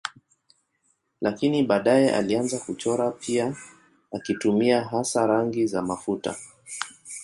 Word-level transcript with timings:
Lakini 1.21 1.63
baadaye 1.63 2.15
alianza 2.15 2.59
kuchora 2.59 3.11
pia 3.11 3.55
akitumia 4.11 4.83
hasa 4.83 5.27
rangi 5.27 5.67
za 5.67 5.81
mafuta. 5.81 6.35